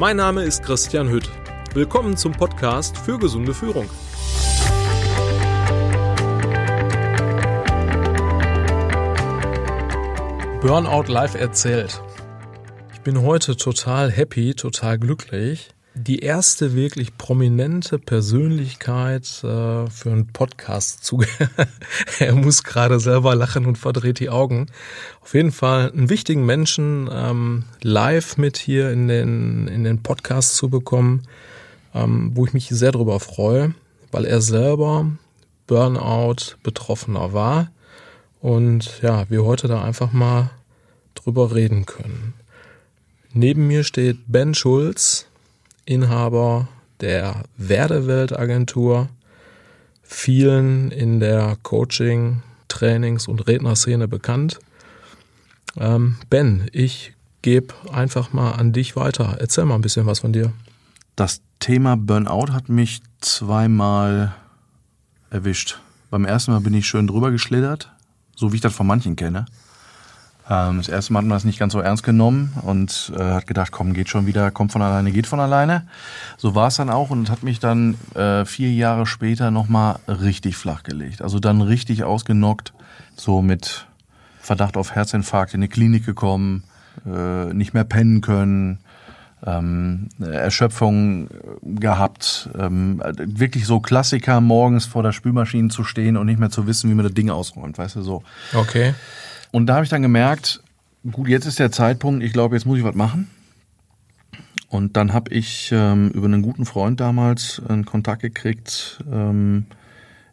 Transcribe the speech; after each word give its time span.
Mein 0.00 0.16
Name 0.16 0.44
ist 0.44 0.62
Christian 0.62 1.10
Hütt. 1.10 1.28
Willkommen 1.74 2.16
zum 2.16 2.32
Podcast 2.32 2.96
für 2.96 3.18
gesunde 3.18 3.52
Führung. 3.52 3.84
Burnout 10.62 11.12
live 11.12 11.34
erzählt. 11.34 12.00
Ich 12.94 13.02
bin 13.02 13.20
heute 13.20 13.56
total 13.56 14.10
happy, 14.10 14.54
total 14.54 14.98
glücklich, 14.98 15.68
die 15.94 16.20
erste 16.20 16.74
wirklich 16.74 17.16
prominente 17.18 17.98
Persönlichkeit 17.98 19.24
äh, 19.42 19.90
für 19.90 20.10
einen 20.10 20.28
Podcast 20.28 21.04
zu. 21.04 21.22
er 22.18 22.34
muss 22.34 22.62
gerade 22.62 23.00
selber 23.00 23.34
lachen 23.34 23.66
und 23.66 23.76
verdreht 23.76 24.20
die 24.20 24.30
Augen. 24.30 24.66
Auf 25.20 25.34
jeden 25.34 25.52
Fall 25.52 25.90
einen 25.90 26.08
wichtigen 26.08 26.46
Menschen 26.46 27.08
ähm, 27.12 27.64
live 27.82 28.36
mit 28.36 28.56
hier 28.56 28.90
in 28.90 29.08
den, 29.08 29.66
in 29.66 29.84
den 29.84 30.02
Podcast 30.02 30.56
zu 30.56 30.68
bekommen, 30.68 31.24
ähm, 31.94 32.30
wo 32.34 32.46
ich 32.46 32.52
mich 32.52 32.68
sehr 32.68 32.92
darüber 32.92 33.18
freue, 33.18 33.74
weil 34.12 34.24
er 34.24 34.40
selber 34.40 35.10
Burnout 35.66 36.56
Betroffener 36.62 37.32
war 37.32 37.70
und 38.40 39.02
ja, 39.02 39.28
wir 39.28 39.44
heute 39.44 39.68
da 39.68 39.82
einfach 39.82 40.12
mal 40.12 40.50
drüber 41.14 41.54
reden 41.54 41.86
können. 41.86 42.34
Neben 43.32 43.66
mir 43.68 43.84
steht 43.84 44.18
Ben 44.26 44.54
Schulz, 44.54 45.29
Inhaber 45.90 46.68
der 47.00 47.42
Werdewelt-Agentur, 47.56 49.08
vielen 50.04 50.92
in 50.92 51.18
der 51.18 51.56
Coaching, 51.64 52.42
Trainings- 52.68 53.26
und 53.26 53.48
Rednerszene 53.48 54.06
bekannt. 54.06 54.60
Ähm, 55.76 56.16
ben, 56.30 56.68
ich 56.72 57.14
gebe 57.42 57.74
einfach 57.92 58.32
mal 58.32 58.52
an 58.52 58.72
dich 58.72 58.94
weiter. 58.94 59.36
Erzähl 59.40 59.64
mal 59.64 59.74
ein 59.74 59.80
bisschen 59.80 60.06
was 60.06 60.20
von 60.20 60.32
dir. 60.32 60.52
Das 61.16 61.40
Thema 61.58 61.96
Burnout 61.96 62.52
hat 62.52 62.68
mich 62.68 63.02
zweimal 63.20 64.34
erwischt. 65.28 65.80
Beim 66.10 66.24
ersten 66.24 66.52
Mal 66.52 66.60
bin 66.60 66.74
ich 66.74 66.86
schön 66.86 67.08
drüber 67.08 67.32
geschlittert, 67.32 67.90
so 68.36 68.52
wie 68.52 68.56
ich 68.56 68.62
das 68.62 68.74
von 68.74 68.86
manchen 68.86 69.16
kenne. 69.16 69.46
Ähm, 70.50 70.78
das 70.78 70.88
erste 70.88 71.12
Mal 71.12 71.20
hat 71.20 71.26
man 71.26 71.36
das 71.36 71.44
nicht 71.44 71.60
ganz 71.60 71.72
so 71.72 71.80
ernst 71.80 72.02
genommen 72.02 72.52
und 72.62 73.12
äh, 73.16 73.22
hat 73.22 73.46
gedacht, 73.46 73.70
komm, 73.70 73.94
geht 73.94 74.08
schon 74.08 74.26
wieder, 74.26 74.50
kommt 74.50 74.72
von 74.72 74.82
alleine, 74.82 75.12
geht 75.12 75.28
von 75.28 75.38
alleine. 75.38 75.86
So 76.36 76.56
war 76.56 76.68
es 76.68 76.76
dann 76.76 76.90
auch 76.90 77.10
und 77.10 77.30
hat 77.30 77.44
mich 77.44 77.60
dann 77.60 77.94
äh, 78.14 78.44
vier 78.44 78.72
Jahre 78.72 79.06
später 79.06 79.52
nochmal 79.52 80.00
richtig 80.08 80.56
flach 80.56 80.82
gelegt. 80.82 81.22
Also 81.22 81.38
dann 81.38 81.62
richtig 81.62 82.02
ausgenockt, 82.02 82.72
so 83.14 83.40
mit 83.42 83.86
Verdacht 84.40 84.76
auf 84.76 84.94
Herzinfarkt 84.94 85.54
in 85.54 85.60
die 85.60 85.68
Klinik 85.68 86.04
gekommen, 86.04 86.64
äh, 87.06 87.54
nicht 87.54 87.72
mehr 87.72 87.84
pennen 87.84 88.20
können, 88.20 88.78
ähm, 89.46 90.08
Erschöpfung 90.20 91.28
gehabt, 91.62 92.50
ähm, 92.58 93.00
wirklich 93.16 93.66
so 93.66 93.80
Klassiker, 93.80 94.40
morgens 94.40 94.84
vor 94.84 95.02
der 95.02 95.12
Spülmaschine 95.12 95.68
zu 95.68 95.84
stehen 95.84 96.16
und 96.16 96.26
nicht 96.26 96.40
mehr 96.40 96.50
zu 96.50 96.66
wissen, 96.66 96.90
wie 96.90 96.94
man 96.94 97.04
das 97.04 97.14
Ding 97.14 97.30
ausräumt, 97.30 97.78
weißt 97.78 97.96
du 97.96 98.02
so. 98.02 98.22
Okay. 98.52 98.94
Und 99.52 99.66
da 99.66 99.74
habe 99.74 99.84
ich 99.84 99.90
dann 99.90 100.02
gemerkt, 100.02 100.62
gut, 101.10 101.28
jetzt 101.28 101.46
ist 101.46 101.58
der 101.58 101.72
Zeitpunkt, 101.72 102.22
ich 102.22 102.32
glaube, 102.32 102.56
jetzt 102.56 102.66
muss 102.66 102.78
ich 102.78 102.84
was 102.84 102.94
machen. 102.94 103.28
Und 104.68 104.96
dann 104.96 105.12
habe 105.12 105.32
ich 105.34 105.70
ähm, 105.72 106.10
über 106.10 106.26
einen 106.26 106.42
guten 106.42 106.64
Freund 106.64 107.00
damals 107.00 107.60
einen 107.68 107.84
Kontakt 107.84 108.22
gekriegt 108.22 109.02
ähm, 109.10 109.66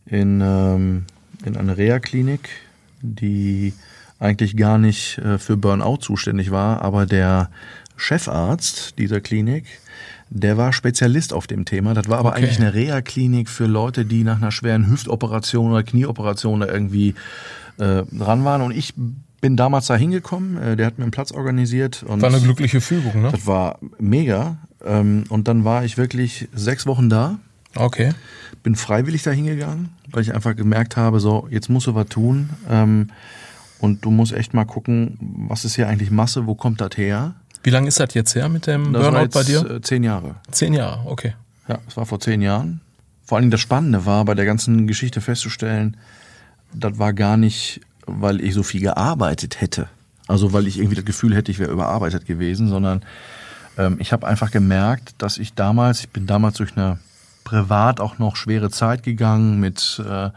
in, 0.06 0.42
ähm, 0.42 1.06
in 1.44 1.58
eine 1.58 1.76
Reha-Klinik, 1.76 2.48
die 3.02 3.74
eigentlich 4.20 4.56
gar 4.56 4.78
nicht 4.78 5.18
äh, 5.18 5.40
für 5.40 5.58
Burnout 5.58 5.98
zuständig 5.98 6.52
war, 6.52 6.82
aber 6.82 7.06
der 7.08 7.50
Chefarzt 7.96 9.00
dieser 9.00 9.22
Klinik, 9.22 9.66
der 10.30 10.58
war 10.58 10.74
Spezialist 10.74 11.34
auf 11.34 11.48
dem 11.48 11.66
Thema. 11.66 11.94
Das 11.94 12.08
war 12.10 12.18
aber 12.20 12.30
Okay. 12.30 12.40
eigentlich 12.44 12.60
eine 12.60 12.74
Reha-Klinik 12.74 13.50
für 13.50 13.66
Leute, 13.66 14.06
die 14.06 14.24
nach 14.24 14.38
einer 14.38 14.52
schweren 14.52 14.88
Hüftoperation 14.90 15.72
oder 15.72 15.84
Knieoperation 15.84 16.60
da 16.60 16.68
irgendwie 16.68 17.16
äh, 17.80 18.04
dran 18.12 18.44
waren. 18.46 18.62
Und 18.62 18.72
ich 18.76 18.94
bin 19.40 19.56
damals 19.56 19.88
da 19.88 19.96
hingekommen. 19.96 20.58
Äh, 20.62 20.76
der 20.76 20.86
hat 20.88 20.98
mir 20.98 21.04
einen 21.04 21.12
Platz 21.12 21.32
organisiert. 21.32 22.04
Und 22.04 22.22
War 22.22 22.30
eine 22.30 22.42
glückliche 22.42 22.82
Fügung, 22.82 23.22
ne? 23.22 23.30
das 23.32 23.46
war 23.48 23.80
mega. 24.00 24.58
Ähm, 24.86 25.24
und 25.30 25.48
dann 25.48 25.64
war 25.64 25.86
ich 25.86 25.98
wirklich 25.98 26.48
sechs 26.54 26.86
Wochen 26.86 27.10
da. 27.10 27.38
Okay. 27.76 28.12
Bin 28.64 28.76
freiwillig 28.76 29.24
da 29.24 29.32
hingegangen, 29.32 29.90
weil 30.12 30.24
ich 30.24 30.34
einfach 30.34 30.56
gemerkt 30.56 30.98
habe, 30.98 31.20
so, 31.20 31.48
jetzt 31.52 31.70
musst 31.70 31.88
du 31.88 31.96
was 31.96 32.08
tun. 32.08 32.50
Ähm, 32.70 33.10
und 33.80 34.04
du 34.04 34.10
musst 34.10 34.34
echt 34.34 34.56
mal 34.56 34.66
gucken, 34.66 35.18
was 35.48 35.64
ist 35.64 35.76
hier 35.76 35.88
eigentlich 35.88 36.10
Masse, 36.10 36.48
wo 36.48 36.56
kommt 36.56 36.82
das 36.82 36.98
her? 36.98 37.36
Wie 37.64 37.70
lange 37.70 37.88
ist 37.88 38.00
das 38.00 38.14
jetzt 38.14 38.36
her 38.36 38.50
mit 38.50 38.68
dem 38.68 38.94
Das 38.94 39.04
Burnout 39.04 39.30
bei 39.34 39.44
dir? 39.44 39.70
äh, 39.70 39.82
zehn 39.82 40.04
Jahre. 40.04 40.36
Zehn 40.52 40.74
Jahre, 40.74 41.02
okay. 41.06 41.36
Ja, 41.68 41.80
das 41.86 41.98
war 41.98 42.06
vor 42.06 42.20
zehn 42.20 42.42
Jahren. 42.42 42.82
Vor 43.26 43.38
allen 43.38 43.44
Dingen 43.44 43.52
das 43.52 43.62
Spannende 43.62 44.06
war, 44.06 44.24
bei 44.24 44.36
der 44.36 44.46
ganzen 44.46 44.88
Geschichte 44.88 45.20
festzustellen, 45.20 45.98
das 46.74 46.98
war 46.98 47.14
gar 47.14 47.36
nicht, 47.36 47.82
weil 48.06 48.40
ich 48.42 48.54
so 48.54 48.64
viel 48.64 48.82
gearbeitet 48.82 49.60
hätte. 49.60 49.90
Also 50.28 50.54
weil 50.54 50.68
ich 50.68 50.78
irgendwie 50.78 50.96
das 50.96 51.06
Gefühl 51.06 51.36
hätte, 51.36 51.52
ich 51.52 51.60
wäre 51.60 51.72
überarbeitet 51.72 52.26
gewesen, 52.26 52.68
sondern 52.70 53.02
ähm, 53.78 53.98
ich 54.00 54.14
habe 54.14 54.28
einfach 54.28 54.52
gemerkt, 54.52 55.16
dass 55.18 55.38
ich 55.38 55.54
damals, 55.54 56.02
ich 56.02 56.10
bin 56.10 56.26
damals 56.26 56.58
durch 56.58 56.76
eine 56.78 57.00
privat 57.44 58.00
auch 58.00 58.18
noch 58.18 58.36
schwere 58.36 58.70
Zeit 58.70 59.04
gegangen 59.04 59.60
mit 59.60 60.02
äh, 60.06 60.30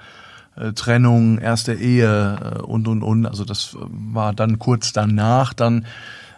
äh, 0.56 0.72
Trennung, 0.75 1.38
erste 1.38 1.75
Ehe 1.75 2.56
äh, 2.59 2.62
und 2.62 2.86
und 2.88 3.03
und. 3.03 3.26
Also 3.26 3.44
das 3.44 3.76
war 3.80 4.32
dann 4.32 4.59
kurz 4.59 4.92
danach 4.92 5.53
dann. 5.54 5.86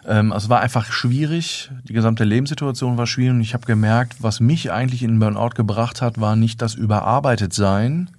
Ähm, 0.07 0.31
also 0.31 0.45
es 0.45 0.49
war 0.49 0.61
einfach 0.61 0.91
schwierig. 0.91 1.71
Die 1.87 1.93
gesamte 1.93 2.23
Lebenssituation 2.23 2.97
war 2.97 3.07
schwierig 3.07 3.35
und 3.35 3.41
ich 3.41 3.53
habe 3.53 3.65
gemerkt, 3.65 4.17
was 4.19 4.39
mich 4.39 4.71
eigentlich 4.71 5.03
in 5.03 5.19
Burnout 5.19 5.51
gebracht 5.55 6.01
hat, 6.01 6.19
war 6.19 6.35
nicht 6.35 6.61
das 6.61 6.75
Überarbeitetsein, 6.75 8.09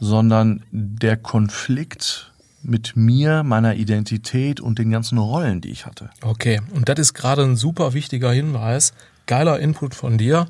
sondern 0.00 0.62
der 0.70 1.16
Konflikt 1.16 2.32
mit 2.62 2.96
mir, 2.96 3.42
meiner 3.42 3.74
Identität 3.74 4.60
und 4.60 4.78
den 4.78 4.90
ganzen 4.90 5.18
Rollen, 5.18 5.60
die 5.60 5.70
ich 5.70 5.86
hatte. 5.86 6.10
Okay, 6.22 6.60
und 6.74 6.88
das 6.88 6.98
ist 6.98 7.14
gerade 7.14 7.42
ein 7.42 7.56
super 7.56 7.92
wichtiger 7.92 8.32
Hinweis, 8.32 8.92
geiler 9.26 9.58
Input 9.58 9.94
von 9.94 10.18
dir, 10.18 10.46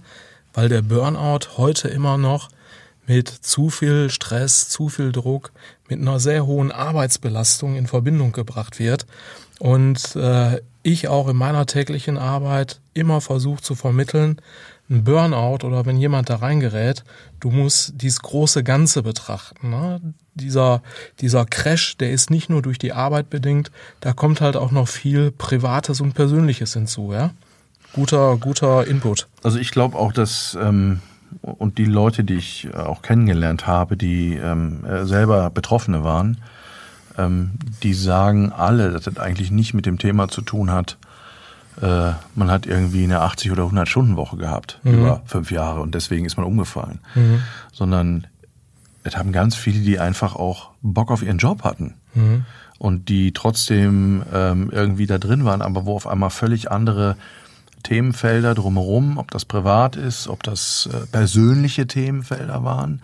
weil 0.53 0.69
der 0.69 0.83
Burnout 0.83 1.57
heute 1.57 1.89
immer 1.89 2.19
noch 2.19 2.51
mit 3.07 3.29
zu 3.29 3.71
viel 3.71 4.11
Stress, 4.11 4.69
zu 4.69 4.89
viel 4.89 5.13
Druck, 5.13 5.53
mit 5.89 6.01
einer 6.01 6.21
sehr 6.21 6.47
hohen 6.47 6.71
Arbeitsbelastung 6.71 7.77
in 7.77 7.87
Verbindung 7.87 8.33
gebracht 8.33 8.79
wird. 8.79 9.07
Und 9.63 10.17
äh, 10.17 10.61
ich 10.83 11.07
auch 11.07 11.29
in 11.29 11.37
meiner 11.37 11.67
täglichen 11.67 12.19
Arbeit 12.19 12.81
immer 12.95 13.21
versuche 13.21 13.63
zu 13.63 13.77
vermitteln, 13.77 14.41
ein 14.91 15.05
Burnout 15.05 15.65
oder 15.65 15.87
wenn 15.87 15.99
jemand 15.99 16.31
da 16.31 16.35
reingerät, 16.35 17.05
du 17.39 17.53
musst 17.53 17.93
dieses 18.03 18.23
große 18.23 18.65
Ganze 18.65 19.05
betrachten. 19.05 19.71
Ne? 19.71 20.01
Dieser, 20.35 20.83
dieser 21.21 21.47
Crash, 21.47 21.97
der 21.97 22.11
ist 22.11 22.29
nicht 22.29 22.51
nur 22.51 22.61
durch 22.61 22.77
die 22.77 22.93
Arbeit 22.93 23.31
bedingt, 23.31 23.71
da 24.01 24.13
kommt 24.13 24.41
halt 24.41 24.57
auch 24.57 24.73
noch 24.73 24.89
viel 24.89 25.31
Privates 25.31 26.01
und 26.01 26.15
Persönliches 26.15 26.73
hinzu. 26.73 27.13
Ja? 27.13 27.31
Guter, 27.93 28.39
guter 28.39 28.85
Input. 28.89 29.29
Also 29.45 29.61
ich 29.61 29.71
glaube 29.71 29.97
auch, 29.97 30.13
dass 30.13 30.59
ähm, 30.61 31.03
und 31.41 31.79
die 31.79 31.85
Leute, 31.85 32.25
die 32.25 32.35
ich 32.35 32.75
auch 32.75 33.01
kennengelernt 33.01 33.69
habe, 33.69 33.97
die 33.97 34.35
ähm, 34.35 34.85
äh, 34.85 35.05
selber 35.05 35.51
Betroffene 35.51 36.03
waren, 36.03 36.39
die 37.83 37.95
sagen 37.95 38.53
alle, 38.53 38.91
dass 38.91 39.05
das 39.05 39.19
eigentlich 39.19 39.51
nicht 39.51 39.75
mit 39.75 39.87
dem 39.87 39.99
Thema 39.99 40.29
zu 40.29 40.43
tun 40.43 40.71
hat, 40.71 40.97
äh, 41.81 42.13
man 42.35 42.51
hat 42.51 42.67
irgendwie 42.67 43.05
eine 43.05 43.21
80 43.21 43.51
oder 43.51 43.63
100 43.63 43.89
Stunden 43.89 44.17
Woche 44.17 44.37
gehabt 44.37 44.81
über 44.93 45.23
fünf 45.25 45.51
Jahre 45.51 45.81
und 45.81 45.95
deswegen 45.95 46.27
ist 46.27 46.37
man 46.37 46.47
umgefallen, 46.47 47.01
sondern 47.73 48.27
es 49.05 49.17
haben 49.17 49.33
ganz 49.33 49.57
viele, 49.57 49.81
die 49.81 49.99
einfach 49.99 50.37
auch 50.37 50.71
Bock 50.83 51.11
auf 51.11 51.23
ihren 51.23 51.39
Job 51.39 51.65
hatten. 51.65 51.95
Und 52.79 53.09
die 53.09 53.33
trotzdem 53.33 54.23
ähm, 54.33 54.71
irgendwie 54.73 55.07
da 55.07 55.19
drin 55.19 55.45
waren, 55.45 55.63
aber 55.63 55.87
wo 55.87 55.95
auf 55.95 56.07
einmal 56.07 56.31
völlig 56.31 56.71
andere 56.71 57.17
Themenfelder 57.83 58.55
drumherum, 58.55 59.19
ob 59.19 59.31
das 59.31 59.45
privat 59.45 59.97
ist, 59.97 60.29
ob 60.29 60.43
das 60.43 60.89
äh, 60.93 61.07
persönliche 61.07 61.87
Themenfelder 61.87 62.65
waren. 62.65 63.03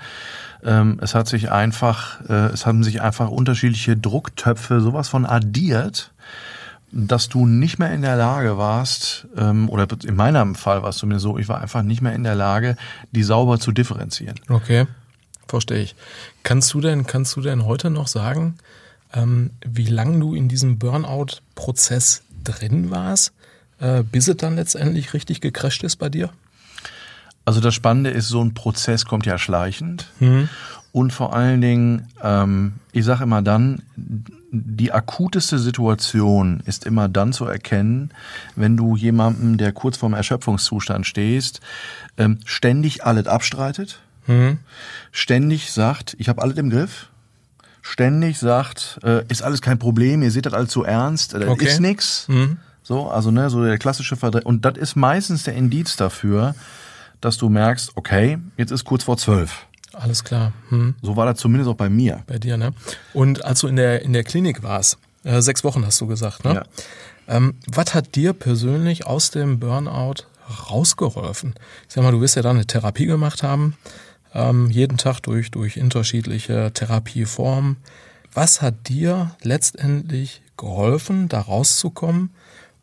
Ähm, 0.65 0.99
es 1.01 1.15
hat 1.15 1.29
sich 1.29 1.51
einfach, 1.51 2.21
äh, 2.29 2.47
es 2.53 2.67
haben 2.67 2.83
sich 2.83 3.01
einfach 3.01 3.31
unterschiedliche 3.31 3.97
Drucktöpfe 3.97 4.81
sowas 4.81 5.09
von 5.09 5.27
addiert, 5.27 6.13
dass 6.91 7.29
du 7.29 7.47
nicht 7.47 7.79
mehr 7.79 7.93
in 7.93 8.03
der 8.03 8.17
Lage 8.17 8.57
warst, 8.57 9.27
ähm, 9.37 9.69
oder 9.69 9.87
in 10.05 10.17
meinem 10.17 10.55
Fall 10.55 10.83
war 10.83 10.91
es 10.91 10.97
zumindest 10.97 11.25
so, 11.25 11.39
ich 11.39 11.49
war 11.49 11.61
einfach 11.61 11.83
nicht 11.83 12.01
mehr 12.01 12.15
in 12.15 12.25
der 12.25 12.35
Lage, 12.35 12.77
die 13.13 13.23
sauber 13.23 13.61
zu 13.61 13.73
differenzieren. 13.73 14.41
Okay, 14.49 14.87
verstehe 15.47 15.83
ich. 15.83 15.95
Kannst 16.43 16.73
du 16.73 16.81
denn, 16.81 17.07
kannst 17.07 17.37
du 17.37 17.41
denn 17.41 17.67
heute 17.67 17.91
noch 17.91 18.09
sagen, 18.09 18.57
ähm, 19.13 19.51
wie 19.65 19.87
lange 19.87 20.19
du 20.19 20.35
in 20.35 20.49
diesem 20.49 20.79
Burnout-Prozess 20.79 22.23
drin 22.43 22.91
warst, 22.91 23.33
äh, 23.81 24.03
bis 24.03 24.29
es 24.29 24.37
dann 24.37 24.57
letztendlich 24.57 25.15
richtig 25.15 25.41
gecrasht 25.41 25.83
ist 25.85 25.97
bei 25.97 26.09
dir? 26.09 26.31
Also 27.45 27.61
das 27.61 27.75
Spannende 27.75 28.11
ist, 28.11 28.29
so 28.29 28.43
ein 28.43 28.55
Prozess 28.55 29.07
kommt 29.07 29.25
ja 29.25 29.39
schleichend. 29.39 30.11
Mhm. 30.21 30.49
Und 30.93 31.13
vor 31.13 31.35
allen 31.35 31.61
Dingen, 31.61 32.09
ähm, 32.23 32.75
ich 32.93 33.05
sage 33.05 33.23
immer 33.23 33.43
dann, 33.43 33.83
die 34.51 34.93
akuteste 34.93 35.59
Situation 35.59 36.63
ist 36.65 36.87
immer 36.87 37.09
dann 37.09 37.33
zu 37.33 37.45
erkennen, 37.45 38.11
wenn 38.57 38.77
du 38.77 38.97
jemandem, 38.97 39.59
der 39.59 39.73
kurz 39.73 39.99
vorm 39.99 40.15
Erschöpfungszustand 40.15 41.07
stehst, 41.07 41.61
ähm, 42.17 42.39
ständig 42.45 43.05
alles 43.05 43.27
abstreitet, 43.27 44.01
mhm. 44.27 44.59
ständig 45.13 45.73
sagt, 45.73 46.17
ich 46.19 46.29
habe 46.29 46.41
alles 46.41 46.57
im 46.57 46.71
Griff, 46.71 47.11
ständig 47.83 48.39
sagt, 48.39 48.99
äh, 49.03 49.25
ist 49.29 49.43
alles 49.43 49.61
kein 49.61 49.79
Problem, 49.79 50.23
ihr 50.23 50.31
seht 50.31 50.47
das 50.47 50.55
alles 50.55 50.71
zu 50.71 50.85
ernst, 50.85 51.35
das 51.35 51.47
okay. 51.47 51.67
ist 51.67 51.81
nix. 51.81 52.29
Mhm. 52.29 52.59
So, 52.89 53.07
also 53.11 53.31
ne, 53.31 53.51
so 53.51 53.63
der 53.63 53.77
klassische 53.77 54.17
Verdreh 54.17 54.41
Und 54.45 54.65
das 54.65 54.79
ist 54.79 54.97
meistens 54.97 55.43
der 55.43 55.53
Indiz 55.53 55.97
dafür, 55.97 56.55
dass 57.21 57.37
du 57.37 57.51
merkst, 57.51 57.93
okay, 57.97 58.39
jetzt 58.57 58.71
ist 58.71 58.87
kurz 58.87 59.05
vor 59.05 59.19
zwölf. 59.19 59.67
Alles 59.93 60.25
klar. 60.25 60.55
Hm. 60.71 60.95
So 61.03 61.15
war 61.15 61.27
das 61.27 61.39
zumindest 61.39 61.69
auch 61.69 61.77
bei 61.77 61.91
mir. 61.91 62.23
Bei 62.27 62.39
dir, 62.39 62.57
ne? 62.57 62.73
Und 63.13 63.45
als 63.45 63.61
du 63.61 63.67
in 63.67 63.77
der, 63.77 64.01
in 64.01 64.15
der 64.15 64.25
Klinik 64.25 64.63
warst, 64.63 64.97
äh, 65.23 65.43
sechs 65.43 65.65
Wochen 65.65 65.85
hast 65.85 66.01
du 66.01 66.07
gesagt, 66.07 66.47
ne? 66.47 66.55
Ja. 66.55 66.65
Ähm, 67.37 67.57
was 67.67 67.93
hat 67.93 68.15
dir 68.15 68.33
persönlich 68.33 69.07
aus 69.07 69.33
dem 69.33 69.61
Burnout 69.61 70.25
rausgeholfen? 70.71 71.57
Ich 71.87 71.95
sag 71.95 72.05
mal, 72.05 72.13
du 72.13 72.23
wirst 72.23 72.37
ja 72.37 72.43
da 72.43 72.49
eine 72.49 72.67
Therapie 72.67 73.05
gemacht 73.05 73.43
haben, 73.43 73.77
ähm, 74.33 74.71
jeden 74.71 74.97
Tag 74.97 75.21
durch, 75.21 75.51
durch 75.51 75.79
unterschiedliche 75.79 76.73
Therapieformen. 76.73 77.77
Was 78.33 78.63
hat 78.63 78.89
dir 78.89 79.37
letztendlich 79.43 80.41
geholfen, 80.57 81.29
da 81.29 81.43
rauszukommen? 81.43 82.31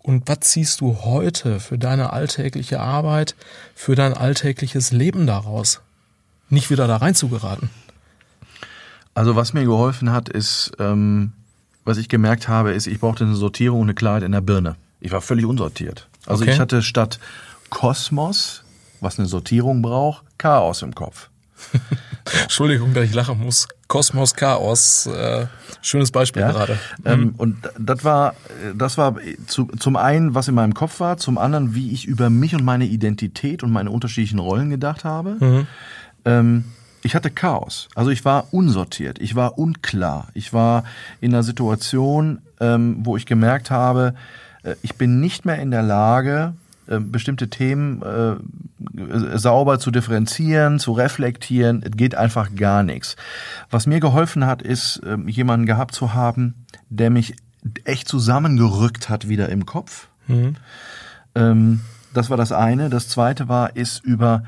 Und 0.06 0.28
was 0.28 0.42
ziehst 0.42 0.82
du 0.82 1.00
heute 1.04 1.60
für 1.60 1.80
deine 1.80 2.14
alltägliche 2.14 2.80
Arbeit, 2.80 3.36
für 3.74 3.96
dein 3.96 4.14
alltägliches 4.14 4.92
Leben 4.92 5.26
daraus? 5.26 5.82
nicht 6.50 6.70
wieder 6.70 6.88
da 6.88 6.98
rein 6.98 7.16
zu 7.16 7.30
geraten? 7.30 7.70
Also 9.14 9.36
was 9.36 9.54
mir 9.54 9.64
geholfen 9.64 10.12
hat, 10.12 10.30
ist, 10.30 10.74
ähm, 10.80 11.32
was 11.84 11.98
ich 11.98 12.10
gemerkt 12.10 12.48
habe, 12.48 12.72
ist, 12.72 12.88
ich 12.88 13.00
brauchte 13.00 13.24
eine 13.24 13.36
Sortierung 13.36 13.82
und 13.82 13.86
eine 13.88 13.96
Klarheit 13.96 14.24
in 14.24 14.32
der 14.32 14.42
Birne. 14.42 14.76
Ich 15.00 15.12
war 15.12 15.22
völlig 15.22 15.46
unsortiert. 15.46 16.08
Also 16.26 16.44
okay. 16.44 16.54
ich 16.54 16.60
hatte 16.60 16.82
statt 16.82 17.20
Kosmos, 17.70 18.64
was 19.00 19.20
eine 19.20 19.28
Sortierung 19.28 19.82
braucht, 19.82 20.24
Chaos 20.38 20.82
im 20.82 20.94
Kopf. 20.94 21.30
Entschuldigung, 22.44 22.94
dass 22.94 23.06
ich 23.06 23.14
lachen 23.14 23.40
muss. 23.40 23.68
Kosmos, 23.88 24.34
Chaos, 24.34 25.06
äh, 25.06 25.46
schönes 25.82 26.12
Beispiel 26.12 26.42
ja, 26.42 26.52
gerade. 26.52 26.80
Ähm, 27.06 27.20
mhm. 27.20 27.34
und 27.38 27.58
das 27.78 28.04
war, 28.04 28.36
das 28.76 28.98
war 28.98 29.16
zu, 29.46 29.66
zum 29.78 29.96
einen, 29.96 30.34
was 30.34 30.48
in 30.48 30.56
meinem 30.56 30.74
Kopf 30.74 31.00
war, 31.00 31.18
zum 31.18 31.38
anderen, 31.38 31.76
wie 31.76 31.92
ich 31.92 32.06
über 32.06 32.30
mich 32.32 32.56
und 32.56 32.64
meine 32.64 32.86
Identität 32.86 33.62
und 33.62 33.72
meine 33.72 33.92
unterschiedlichen 33.92 34.40
Rollen 34.40 34.70
gedacht 34.70 35.04
habe. 35.04 35.38
Mhm 35.40 35.68
ähm, 36.26 36.66
ich 37.04 37.16
hatte 37.16 37.30
Chaos. 37.30 37.88
Also 37.96 38.10
ich 38.10 38.26
war 38.26 38.54
unsortiert, 38.54 39.20
ich 39.20 39.36
war 39.36 39.58
unklar, 39.58 40.28
ich 40.34 40.54
war 40.54 40.84
in 41.22 41.34
einer 41.34 41.44
Situation, 41.44 42.42
ähm, 42.60 42.98
wo 43.02 43.16
ich 43.16 43.26
gemerkt 43.26 43.70
habe, 43.72 44.16
äh, 44.64 44.76
ich 44.82 44.96
bin 44.96 45.22
nicht 45.22 45.46
mehr 45.46 45.60
in 45.60 45.72
der 45.72 45.84
Lage, 45.84 46.54
bestimmte 47.00 47.50
Themen 47.50 48.02
äh, 48.02 49.38
sauber 49.38 49.80
zu 49.80 49.92
differenzieren, 49.92 50.80
zu 50.80 50.92
reflektieren. 50.92 51.84
Es 51.84 51.98
geht 51.98 52.16
einfach 52.16 52.56
gar 52.56 52.84
nichts. 52.84 53.16
Was 53.70 53.88
mir 53.88 54.00
geholfen 54.00 54.46
hat, 54.46 54.62
ist, 54.62 54.98
äh, 54.98 55.18
jemanden 55.28 55.66
gehabt 55.66 55.96
zu 55.96 56.14
haben, 56.14 56.66
der 56.90 57.10
mich 57.10 57.36
echt 57.84 58.08
zusammengerückt 58.08 59.10
hat 59.10 59.28
wieder 59.28 59.50
im 59.50 59.66
Kopf. 59.66 60.08
Mhm. 60.28 60.56
Ähm, 61.34 61.82
das 62.14 62.30
war 62.30 62.38
das 62.38 62.52
eine. 62.52 62.90
Das 62.90 63.10
zweite 63.10 63.50
war, 63.50 63.76
ist 63.76 64.04
über 64.04 64.44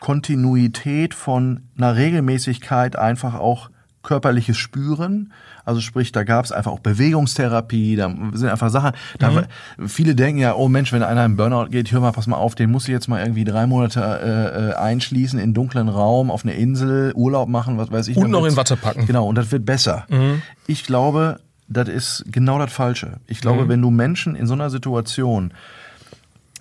Kontinuität 0.00 1.14
von 1.14 1.62
einer 1.76 1.96
Regelmäßigkeit 1.96 2.96
einfach 2.96 3.34
auch 3.34 3.70
körperliches 4.04 4.56
Spüren. 4.56 5.32
Also 5.64 5.80
sprich, 5.80 6.12
da 6.12 6.22
gab 6.22 6.44
es 6.44 6.52
einfach 6.52 6.70
auch 6.70 6.78
Bewegungstherapie, 6.78 7.96
da 7.96 8.14
sind 8.34 8.48
einfach 8.48 8.70
Sachen. 8.70 8.92
Da, 9.18 9.30
mhm. 9.30 9.88
Viele 9.88 10.14
denken 10.14 10.40
ja, 10.40 10.54
oh 10.54 10.68
Mensch, 10.68 10.92
wenn 10.92 11.02
einer 11.02 11.24
im 11.24 11.36
Burnout 11.36 11.70
geht, 11.70 11.90
hör 11.90 12.00
mal, 12.00 12.12
pass 12.12 12.26
mal 12.26 12.36
auf, 12.36 12.54
den 12.54 12.70
muss 12.70 12.84
ich 12.84 12.92
jetzt 12.92 13.08
mal 13.08 13.20
irgendwie 13.20 13.44
drei 13.44 13.66
Monate 13.66 14.00
äh, 14.00 14.70
äh 14.70 14.74
einschließen 14.74 15.38
in 15.38 15.54
dunklen 15.54 15.88
Raum, 15.88 16.30
auf 16.30 16.44
eine 16.44 16.54
Insel, 16.54 17.12
Urlaub 17.14 17.48
machen, 17.48 17.78
was 17.78 17.90
weiß 17.90 18.08
ich. 18.08 18.16
Und 18.16 18.30
noch 18.30 18.44
in 18.44 18.56
Watte 18.56 18.76
packen. 18.76 19.06
Genau, 19.06 19.26
und 19.26 19.34
das 19.34 19.50
wird 19.50 19.66
besser. 19.66 20.06
Mhm. 20.08 20.42
Ich 20.66 20.84
glaube, 20.84 21.40
das 21.68 21.88
ist 21.88 22.24
genau 22.26 22.58
das 22.58 22.72
Falsche. 22.72 23.18
Ich 23.26 23.40
glaube, 23.40 23.64
mhm. 23.64 23.68
wenn 23.68 23.82
du 23.82 23.90
Menschen 23.90 24.36
in 24.36 24.46
so 24.46 24.54
einer 24.54 24.70
Situation 24.70 25.52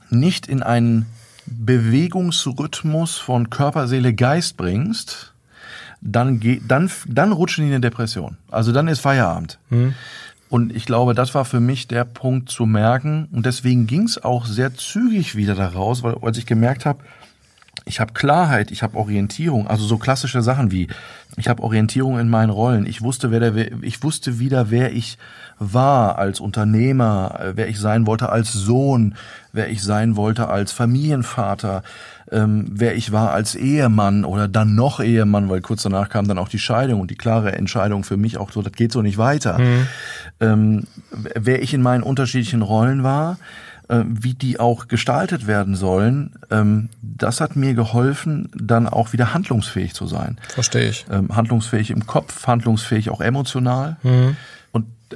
nicht 0.10 0.48
in 0.48 0.64
einen 0.64 1.08
Bewegungsrhythmus 1.46 3.18
von 3.18 3.50
Körper, 3.50 3.88
Seele, 3.88 4.14
Geist 4.14 4.58
bringst, 4.58 5.33
dann, 6.04 6.40
geht, 6.40 6.64
dann, 6.68 6.92
dann 7.08 7.32
rutschen 7.32 7.64
die 7.64 7.70
in 7.70 7.76
eine 7.76 7.82
Depression. 7.82 8.38
Also 8.52 8.72
dann 8.72 8.88
ist 8.88 9.00
Feierabend. 9.00 9.58
Mhm. 9.70 9.94
Und 10.50 10.76
ich 10.76 10.86
glaube, 10.86 11.16
das 11.16 11.34
war 11.34 11.46
für 11.46 11.60
mich 11.60 11.88
der 11.88 12.04
Punkt 12.04 12.50
zu 12.50 12.66
merken. 12.66 13.28
Und 13.32 13.46
deswegen 13.46 13.88
ging 13.88 14.04
es 14.04 14.24
auch 14.24 14.46
sehr 14.46 14.76
zügig 14.76 15.36
wieder 15.36 15.56
daraus, 15.56 16.04
weil 16.04 16.16
als 16.22 16.38
ich 16.38 16.46
gemerkt 16.46 16.86
habe, 16.86 17.00
ich 17.86 18.00
habe 18.00 18.14
Klarheit, 18.14 18.72
ich 18.72 18.84
habe 18.84 18.98
Orientierung, 18.98 19.68
also 19.68 19.86
so 19.86 19.98
klassische 19.98 20.42
Sachen 20.42 20.72
wie 20.72 20.88
ich 21.36 21.48
habe 21.48 21.64
Orientierung 21.64 22.20
in 22.20 22.30
meinen 22.30 22.52
Rollen. 22.52 22.86
Ich 22.86 23.02
wusste, 23.02 23.32
wer 23.32 23.40
der, 23.40 23.72
ich 23.82 24.04
wusste 24.04 24.40
wieder, 24.40 24.70
wer 24.70 24.94
ich 24.94 25.18
war 25.58 26.20
als 26.20 26.40
Unternehmer, 26.40 27.54
wer 27.56 27.68
ich 27.68 27.80
sein 27.80 28.06
wollte 28.06 28.30
als 28.30 28.54
Sohn, 28.54 29.16
wer 29.52 29.70
ich 29.70 29.82
sein 29.82 30.16
wollte 30.16 30.48
als 30.48 30.72
Familienvater, 30.72 31.84
ähm, 32.34 32.66
wer 32.70 32.96
ich 32.96 33.12
war 33.12 33.32
als 33.32 33.56
Ehemann 33.56 34.26
oder 34.26 34.48
dann 34.48 34.76
noch 34.76 35.00
Ehemann, 35.00 35.50
weil 35.50 35.62
kurz 35.62 35.84
danach 35.84 36.10
kam 36.10 36.28
dann 36.28 36.38
auch 36.38 36.50
die 36.50 36.60
Scheidung 36.60 37.00
und 37.00 37.12
die 37.12 37.16
klare 37.16 37.54
Entscheidung 37.54 38.04
für 38.04 38.18
mich 38.18 38.38
auch 38.38 38.52
so, 38.52 38.62
das 38.62 38.74
geht 38.74 38.92
so 38.92 39.02
nicht 39.02 39.18
weiter. 39.18 39.60
Mhm. 39.60 39.88
Ähm, 40.40 40.84
wer 41.12 41.62
ich 41.62 41.74
in 41.74 41.82
meinen 41.82 42.04
unterschiedlichen 42.04 42.62
Rollen 42.62 43.04
war, 43.04 43.38
äh, 43.88 44.04
wie 44.08 44.34
die 44.34 44.60
auch 44.60 44.88
gestaltet 44.88 45.46
werden 45.48 45.76
sollen, 45.76 46.32
ähm, 46.50 46.90
das 47.02 47.42
hat 47.42 47.56
mir 47.56 47.74
geholfen, 47.74 48.50
dann 48.56 48.88
auch 48.88 49.14
wieder 49.14 49.34
handlungsfähig 49.34 49.94
zu 49.94 50.08
sein. 50.08 50.38
Verstehe 50.50 50.90
ich. 50.90 51.06
Ähm, 51.12 51.36
handlungsfähig 51.36 51.92
im 51.92 52.08
Kopf, 52.08 52.48
handlungsfähig 52.48 53.10
auch 53.10 53.22
emotional. 53.22 53.98
Mhm. 54.04 54.36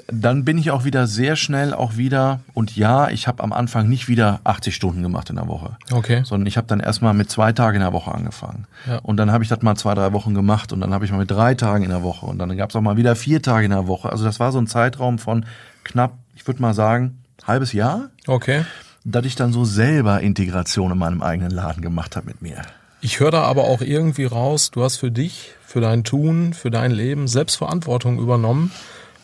Und 0.08 0.24
dann 0.24 0.46
bin 0.46 0.58
ich 0.58 0.72
auch 0.72 0.84
wieder 0.84 1.08
sehr 1.08 1.36
schnell 1.36 1.74
auch 1.74 1.98
wieder, 1.98 2.40
und 2.54 2.76
ja, 2.76 3.10
ich 3.10 3.28
habe 3.28 3.44
am 3.44 3.54
Anfang 3.54 3.88
nicht 3.88 4.08
wieder 4.08 4.40
80 4.44 4.76
Stunden 4.76 5.02
gemacht 5.02 5.30
in 5.30 5.36
der 5.36 5.48
Woche. 5.48 5.78
Okay. 5.92 6.22
Sondern 6.24 6.48
ich 6.48 6.58
habe 6.58 6.68
dann 6.68 6.80
erstmal 6.80 7.14
mit 7.14 7.30
zwei 7.30 7.54
Tagen 7.54 7.78
in 7.78 7.82
der 7.82 7.94
Woche 7.94 8.14
angefangen. 8.14 8.66
Ja. 8.88 9.00
Und 9.00 9.18
dann 9.18 9.32
habe 9.32 9.44
ich 9.44 9.50
das 9.50 9.62
mal 9.62 9.76
zwei, 9.76 9.96
drei 9.96 10.14
Wochen 10.14 10.34
gemacht 10.34 10.72
und 10.74 10.82
dann 10.82 10.94
habe 10.94 11.06
ich 11.06 11.12
mal 11.12 11.18
mit 11.18 11.32
drei 11.32 11.56
Tagen 11.56 11.84
in 11.84 11.90
der 11.90 12.04
Woche 12.04 12.26
und 12.26 12.40
dann 12.40 12.56
gab 12.58 12.70
es 12.70 12.76
auch 12.76 12.82
mal 12.82 12.98
wieder 12.98 13.16
vier 13.16 13.42
Tage 13.42 13.66
in 13.66 13.72
der 13.72 13.88
Woche. 13.88 14.10
Also 14.12 14.24
das 14.24 14.40
war 14.40 14.52
so 14.52 14.60
ein 14.60 14.68
Zeitraum 14.68 15.20
von 15.20 15.46
knapp, 15.84 16.14
ich 16.36 16.46
würde 16.48 16.62
mal 16.62 16.74
sagen, 16.74 17.24
halbes 17.46 17.74
Jahr. 17.74 18.10
Okay. 18.28 18.64
Dass 19.04 19.26
ich 19.26 19.36
dann 19.36 19.54
so 19.54 19.66
selber 19.66 20.22
Integration 20.22 20.92
in 20.92 20.98
meinem 20.98 21.22
eigenen 21.22 21.52
Laden 21.52 21.82
gemacht 21.82 22.16
habe 22.16 22.28
mit 22.28 22.42
mir. 22.42 22.62
Ich 23.00 23.20
höre 23.20 23.32
da 23.32 23.44
aber 23.44 23.66
auch 23.66 23.82
irgendwie 23.82 24.26
raus, 24.26 24.72
du 24.72 24.84
hast 24.84 24.98
für 24.98 25.12
dich, 25.12 25.52
für 25.64 25.82
dein 25.82 26.04
Tun, 26.04 26.54
für 26.54 26.72
dein 26.72 26.92
Leben 26.92 27.28
Selbstverantwortung 27.28 28.20
übernommen 28.20 28.72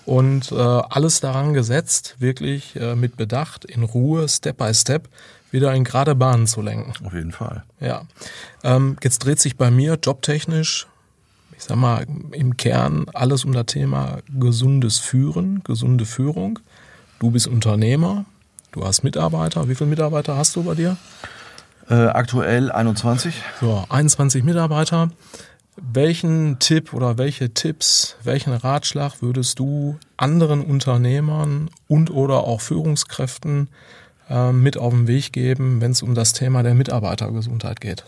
und 0.05 0.51
äh, 0.51 0.55
alles 0.55 1.19
daran 1.19 1.53
gesetzt, 1.53 2.15
wirklich 2.19 2.75
äh, 2.75 2.95
mit 2.95 3.17
Bedacht, 3.17 3.65
in 3.65 3.83
Ruhe, 3.83 4.27
Step 4.27 4.57
by 4.57 4.73
Step, 4.73 5.07
wieder 5.51 5.73
in 5.73 5.83
gerade 5.83 6.15
Bahnen 6.15 6.47
zu 6.47 6.61
lenken. 6.61 6.93
Auf 7.05 7.13
jeden 7.13 7.31
Fall. 7.31 7.63
Ja. 7.79 8.03
Ähm, 8.63 8.97
jetzt 9.03 9.19
dreht 9.19 9.39
sich 9.39 9.55
bei 9.55 9.71
mir 9.71 9.97
jobtechnisch, 10.01 10.87
ich 11.55 11.63
sag 11.63 11.77
mal, 11.77 12.05
im 12.31 12.57
Kern 12.57 13.05
alles 13.13 13.45
um 13.45 13.53
das 13.53 13.67
Thema 13.67 14.17
gesundes 14.37 14.99
Führen, 14.99 15.63
gesunde 15.63 16.05
Führung. 16.05 16.59
Du 17.19 17.31
bist 17.31 17.47
Unternehmer, 17.47 18.25
du 18.71 18.83
hast 18.83 19.03
Mitarbeiter. 19.03 19.69
Wie 19.69 19.75
viele 19.75 19.89
Mitarbeiter 19.91 20.35
hast 20.35 20.55
du 20.55 20.63
bei 20.63 20.75
dir? 20.75 20.97
Äh, 21.89 21.93
aktuell 21.93 22.71
21. 22.71 23.35
So, 23.59 23.85
21 23.89 24.43
Mitarbeiter. 24.43 25.09
Welchen 25.75 26.59
Tipp 26.59 26.93
oder 26.93 27.17
welche 27.17 27.53
Tipps, 27.53 28.15
welchen 28.23 28.53
Ratschlag 28.53 29.21
würdest 29.21 29.57
du 29.57 29.97
anderen 30.17 30.61
Unternehmern 30.61 31.69
und 31.87 32.11
oder 32.11 32.43
auch 32.43 32.61
Führungskräften 32.61 33.69
äh, 34.29 34.51
mit 34.51 34.77
auf 34.77 34.93
den 34.93 35.07
Weg 35.07 35.33
geben, 35.33 35.81
wenn 35.81 35.91
es 35.91 36.03
um 36.03 36.13
das 36.13 36.33
Thema 36.33 36.61
der 36.61 36.75
Mitarbeitergesundheit 36.75 37.81
geht? 37.81 38.05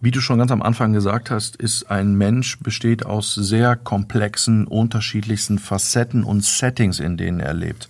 Wie 0.00 0.10
du 0.10 0.20
schon 0.20 0.38
ganz 0.38 0.50
am 0.50 0.62
Anfang 0.62 0.92
gesagt 0.92 1.30
hast, 1.30 1.54
ist 1.54 1.88
ein 1.88 2.16
Mensch 2.16 2.58
besteht 2.58 3.06
aus 3.06 3.34
sehr 3.36 3.76
komplexen, 3.76 4.66
unterschiedlichsten 4.66 5.60
Facetten 5.60 6.24
und 6.24 6.44
Settings, 6.44 6.98
in 6.98 7.16
denen 7.16 7.38
er 7.38 7.54
lebt. 7.54 7.88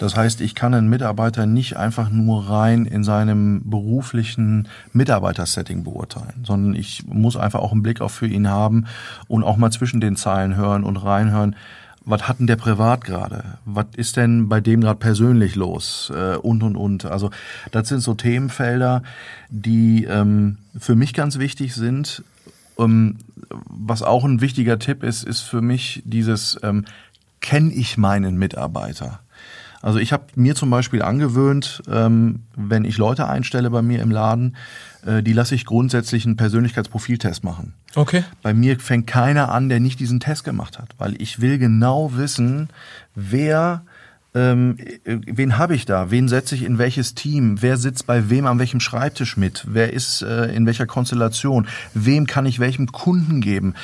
Das 0.00 0.16
heißt, 0.16 0.40
ich 0.40 0.54
kann 0.54 0.72
einen 0.72 0.88
Mitarbeiter 0.88 1.44
nicht 1.44 1.76
einfach 1.76 2.08
nur 2.08 2.48
rein 2.48 2.86
in 2.86 3.04
seinem 3.04 3.60
beruflichen 3.68 4.66
Mitarbeitersetting 4.94 5.84
beurteilen, 5.84 6.42
sondern 6.42 6.74
ich 6.74 7.04
muss 7.06 7.36
einfach 7.36 7.60
auch 7.60 7.72
einen 7.72 7.82
Blick 7.82 8.00
auch 8.00 8.10
für 8.10 8.26
ihn 8.26 8.48
haben 8.48 8.86
und 9.28 9.44
auch 9.44 9.58
mal 9.58 9.70
zwischen 9.70 10.00
den 10.00 10.16
Zeilen 10.16 10.56
hören 10.56 10.84
und 10.84 10.96
reinhören, 10.96 11.54
was 12.06 12.26
hat 12.26 12.38
denn 12.38 12.46
der 12.46 12.56
privat 12.56 13.04
gerade? 13.04 13.58
Was 13.66 13.88
ist 13.94 14.16
denn 14.16 14.48
bei 14.48 14.62
dem 14.62 14.80
gerade 14.80 14.98
persönlich 14.98 15.54
los? 15.54 16.10
Äh, 16.16 16.36
und, 16.36 16.62
und, 16.62 16.76
und. 16.76 17.04
Also 17.04 17.30
das 17.70 17.88
sind 17.88 18.00
so 18.00 18.14
Themenfelder, 18.14 19.02
die 19.50 20.04
ähm, 20.04 20.56
für 20.78 20.94
mich 20.94 21.12
ganz 21.12 21.38
wichtig 21.38 21.74
sind. 21.74 22.24
Ähm, 22.78 23.18
was 23.50 24.02
auch 24.02 24.24
ein 24.24 24.40
wichtiger 24.40 24.78
Tipp 24.78 25.02
ist, 25.02 25.24
ist 25.24 25.42
für 25.42 25.60
mich 25.60 26.02
dieses, 26.06 26.58
ähm, 26.62 26.86
kenne 27.42 27.70
ich 27.70 27.98
meinen 27.98 28.38
Mitarbeiter? 28.38 29.20
Also 29.82 29.98
ich 29.98 30.12
habe 30.12 30.24
mir 30.34 30.54
zum 30.54 30.68
Beispiel 30.70 31.02
angewöhnt, 31.02 31.82
ähm, 31.90 32.40
wenn 32.54 32.84
ich 32.84 32.98
Leute 32.98 33.28
einstelle 33.28 33.70
bei 33.70 33.80
mir 33.80 34.02
im 34.02 34.10
Laden, 34.10 34.56
äh, 35.06 35.22
die 35.22 35.32
lasse 35.32 35.54
ich 35.54 35.64
grundsätzlich 35.64 36.26
einen 36.26 36.36
Persönlichkeitsprofiltest 36.36 37.44
machen. 37.44 37.74
Okay. 37.94 38.24
Bei 38.42 38.52
mir 38.52 38.78
fängt 38.78 39.06
keiner 39.06 39.50
an, 39.50 39.68
der 39.68 39.80
nicht 39.80 39.98
diesen 39.98 40.20
Test 40.20 40.44
gemacht 40.44 40.78
hat, 40.78 40.90
weil 40.98 41.20
ich 41.20 41.40
will 41.40 41.58
genau 41.58 42.12
wissen, 42.14 42.68
wer 43.14 43.82
ähm, 44.32 44.76
wen 45.04 45.58
habe 45.58 45.74
ich 45.74 45.86
da? 45.86 46.12
Wen 46.12 46.28
setze 46.28 46.54
ich 46.54 46.62
in 46.62 46.78
welches 46.78 47.14
Team? 47.14 47.62
Wer 47.62 47.76
sitzt 47.76 48.06
bei 48.06 48.30
wem 48.30 48.46
an 48.46 48.60
welchem 48.60 48.78
Schreibtisch 48.78 49.36
mit? 49.36 49.64
Wer 49.68 49.92
ist 49.92 50.22
äh, 50.22 50.54
in 50.54 50.66
welcher 50.66 50.86
Konstellation? 50.86 51.66
Wem 51.94 52.28
kann 52.28 52.46
ich 52.46 52.60
welchem 52.60 52.92
Kunden 52.92 53.40
geben? 53.40 53.74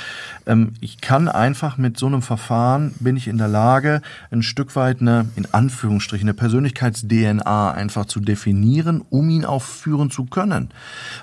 Ähm, 0.46 0.74
ich 0.80 1.00
kann 1.00 1.28
einfach 1.28 1.78
mit 1.78 1.98
so 1.98 2.06
einem 2.06 2.22
Verfahren, 2.22 2.94
bin 3.00 3.16
ich 3.16 3.26
in 3.26 3.38
der 3.38 3.48
Lage, 3.48 4.02
ein 4.30 4.42
Stück 4.42 4.76
weit 4.76 5.00
eine, 5.00 5.28
in 5.34 5.52
Anführungsstrichen, 5.52 6.28
eine 6.28 6.34
Persönlichkeits-DNA 6.34 7.72
einfach 7.72 8.06
zu 8.06 8.20
definieren, 8.20 9.02
um 9.10 9.28
ihn 9.30 9.44
auch 9.44 9.62
führen 9.62 10.12
zu 10.12 10.26
können. 10.26 10.70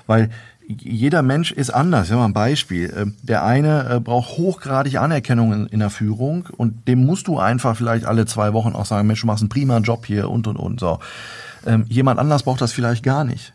Weil 0.06 0.28
jeder 0.66 1.22
Mensch 1.22 1.52
ist 1.52 1.70
anders. 1.70 2.08
Ja, 2.08 2.16
mal 2.16 2.26
ein 2.26 2.32
Beispiel. 2.32 2.92
Ähm, 2.96 3.14
der 3.22 3.44
eine 3.44 3.88
äh, 3.90 4.00
braucht 4.00 4.36
hochgradig 4.36 4.96
Anerkennung 4.96 5.66
in, 5.66 5.78
der 5.78 5.90
Führung 5.90 6.46
und 6.56 6.88
dem 6.88 7.04
musst 7.04 7.28
du 7.28 7.38
einfach 7.38 7.76
vielleicht 7.76 8.06
alle 8.06 8.26
zwei 8.26 8.52
Wochen 8.52 8.72
auch 8.72 8.86
sagen, 8.86 9.06
Mensch, 9.06 9.20
du 9.20 9.26
machst 9.26 9.42
einen 9.42 9.48
prima 9.48 9.78
Job 9.78 10.06
hier 10.06 10.30
und 10.30 10.46
und 10.46 10.56
und 10.56 10.80
so. 10.80 11.00
Ähm, 11.66 11.84
jemand 11.88 12.18
anders 12.18 12.42
braucht 12.42 12.60
das 12.60 12.72
vielleicht 12.72 13.02
gar 13.02 13.24
nicht. 13.24 13.52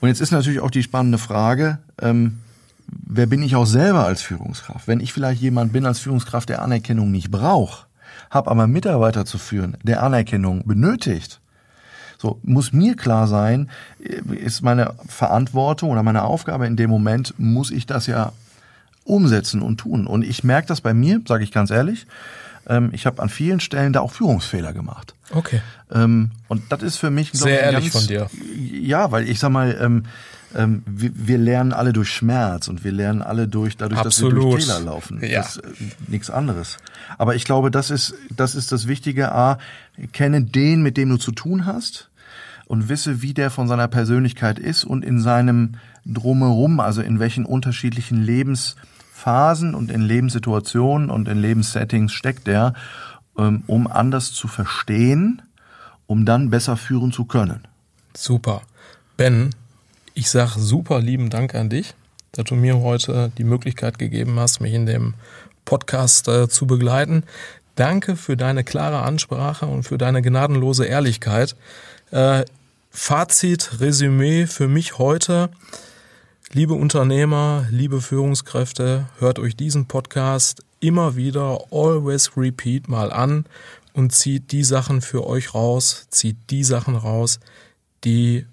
Und 0.00 0.08
jetzt 0.08 0.20
ist 0.20 0.30
natürlich 0.30 0.60
auch 0.60 0.70
die 0.70 0.82
spannende 0.82 1.18
Frage, 1.18 1.78
ähm, 2.00 2.38
wer 2.86 3.26
bin 3.26 3.42
ich 3.42 3.56
auch 3.56 3.66
selber 3.66 4.06
als 4.06 4.22
Führungskraft? 4.22 4.88
Wenn 4.88 5.00
ich 5.00 5.12
vielleicht 5.12 5.40
jemand 5.40 5.72
bin 5.72 5.86
als 5.86 5.98
Führungskraft, 5.98 6.48
der 6.48 6.62
Anerkennung 6.62 7.10
nicht 7.10 7.30
braucht, 7.30 7.86
habe 8.30 8.50
aber 8.50 8.66
Mitarbeiter 8.66 9.24
zu 9.24 9.38
führen, 9.38 9.76
der 9.82 10.02
Anerkennung 10.02 10.66
benötigt, 10.66 11.40
so, 12.18 12.38
muss 12.42 12.72
mir 12.72 12.96
klar 12.96 13.26
sein, 13.26 13.68
ist 13.98 14.62
meine 14.62 14.94
Verantwortung 15.06 15.90
oder 15.90 16.02
meine 16.02 16.24
Aufgabe 16.24 16.66
in 16.66 16.76
dem 16.76 16.90
Moment, 16.90 17.34
muss 17.38 17.70
ich 17.70 17.86
das 17.86 18.06
ja 18.06 18.32
umsetzen 19.04 19.62
und 19.62 19.78
tun. 19.78 20.06
Und 20.06 20.22
ich 20.22 20.42
merke 20.44 20.68
das 20.68 20.80
bei 20.80 20.94
mir, 20.94 21.20
sage 21.26 21.44
ich 21.44 21.52
ganz 21.52 21.70
ehrlich, 21.70 22.06
ähm, 22.68 22.90
ich 22.92 23.06
habe 23.06 23.22
an 23.22 23.28
vielen 23.28 23.60
Stellen 23.60 23.92
da 23.92 24.00
auch 24.00 24.12
Führungsfehler 24.12 24.72
gemacht. 24.72 25.14
Okay. 25.30 25.60
Ähm, 25.92 26.30
und 26.48 26.62
das 26.70 26.82
ist 26.82 26.96
für 26.96 27.10
mich 27.10 27.30
sehr 27.32 27.60
ehrlich 27.60 27.92
ganz, 27.92 28.04
von 28.04 28.06
dir. 28.06 28.28
Ja, 28.72 29.12
weil 29.12 29.28
ich 29.28 29.38
sag 29.38 29.50
mal, 29.50 30.02
ähm, 30.56 30.82
wir, 30.86 31.10
wir, 31.14 31.38
lernen 31.38 31.72
alle 31.72 31.92
durch 31.92 32.10
Schmerz 32.10 32.68
und 32.68 32.82
wir 32.82 32.92
lernen 32.92 33.22
alle 33.22 33.46
durch 33.46 33.76
dadurch, 33.76 34.00
Absolut. 34.00 34.32
dass 34.32 34.42
wir 34.42 34.50
durch 34.50 34.64
Täler 34.64 34.80
laufen. 34.80 35.20
Ja. 35.22 35.42
Das, 35.42 35.58
äh, 35.58 35.62
nichts 36.08 36.30
anderes. 36.30 36.78
Aber 37.18 37.34
ich 37.34 37.44
glaube, 37.44 37.70
das 37.70 37.90
ist 37.90 38.14
das 38.34 38.54
ist 38.54 38.72
das 38.72 38.88
Wichtige. 38.88 39.32
A, 39.32 39.58
kenne 40.12 40.42
den, 40.42 40.82
mit 40.82 40.96
dem 40.96 41.10
du 41.10 41.18
zu 41.18 41.32
tun 41.32 41.66
hast 41.66 42.10
und 42.66 42.88
wisse, 42.88 43.22
wie 43.22 43.34
der 43.34 43.50
von 43.50 43.68
seiner 43.68 43.88
Persönlichkeit 43.88 44.58
ist 44.58 44.84
und 44.84 45.04
in 45.04 45.20
seinem 45.20 45.74
drumherum, 46.06 46.80
also 46.80 47.02
in 47.02 47.18
welchen 47.18 47.44
unterschiedlichen 47.44 48.22
Lebensphasen 48.22 49.74
und 49.74 49.90
in 49.90 50.00
Lebenssituationen 50.00 51.10
und 51.10 51.28
in 51.28 51.38
Lebenssettings 51.38 52.12
steckt 52.12 52.48
er, 52.48 52.74
ähm, 53.38 53.62
um 53.66 53.86
anders 53.86 54.32
zu 54.32 54.48
verstehen, 54.48 55.42
um 56.06 56.24
dann 56.24 56.50
besser 56.50 56.76
führen 56.76 57.12
zu 57.12 57.26
können. 57.26 57.60
Super. 58.14 58.62
Ben, 59.16 59.50
ich 60.16 60.30
sag 60.30 60.56
super 60.56 60.98
lieben 61.00 61.28
Dank 61.28 61.54
an 61.54 61.68
dich, 61.68 61.94
dass 62.32 62.46
du 62.46 62.54
mir 62.54 62.78
heute 62.78 63.30
die 63.36 63.44
Möglichkeit 63.44 63.98
gegeben 63.98 64.40
hast, 64.40 64.60
mich 64.60 64.72
in 64.72 64.86
dem 64.86 65.12
Podcast 65.66 66.26
äh, 66.26 66.48
zu 66.48 66.66
begleiten. 66.66 67.24
Danke 67.74 68.16
für 68.16 68.34
deine 68.34 68.64
klare 68.64 69.02
Ansprache 69.02 69.66
und 69.66 69.82
für 69.82 69.98
deine 69.98 70.22
gnadenlose 70.22 70.86
Ehrlichkeit. 70.86 71.54
Äh, 72.12 72.46
Fazit, 72.90 73.78
Resümee 73.78 74.46
für 74.46 74.68
mich 74.68 74.96
heute. 74.96 75.50
Liebe 76.50 76.72
Unternehmer, 76.72 77.66
liebe 77.70 78.00
Führungskräfte, 78.00 79.04
hört 79.18 79.38
euch 79.38 79.54
diesen 79.54 79.86
Podcast 79.86 80.62
immer 80.80 81.16
wieder, 81.16 81.60
always 81.70 82.38
repeat 82.38 82.88
mal 82.88 83.12
an 83.12 83.44
und 83.92 84.12
zieht 84.12 84.50
die 84.52 84.64
Sachen 84.64 85.02
für 85.02 85.26
euch 85.26 85.52
raus, 85.52 86.06
zieht 86.08 86.38
die 86.48 86.64
Sachen 86.64 86.96
raus, 86.96 87.38
die 88.04 88.46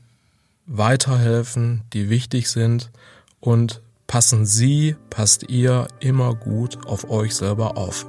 weiterhelfen, 0.66 1.84
die 1.94 2.10
wichtig 2.10 2.50
sind 2.50 2.92
und 3.40 3.82
passen 4.08 4.46
Sie, 4.46 4.98
passt 5.10 5.50
ihr 5.50 5.88
immer 6.00 6.36
gut 6.36 6.86
auf 6.86 7.10
euch 7.10 7.36
selber 7.36 7.78
auf. 7.78 8.06